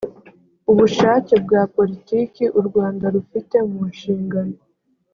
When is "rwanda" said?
2.67-3.05